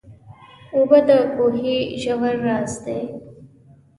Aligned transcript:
اوبه 0.75 0.99
د 1.07 1.09
کوهي 1.35 1.77
ژور 2.01 2.35
راز 2.45 2.73
دي. 2.85 2.99